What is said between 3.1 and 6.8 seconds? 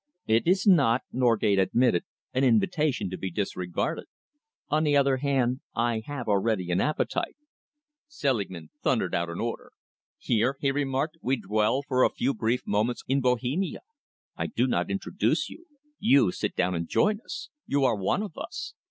to be disregarded. On the other hand, I have already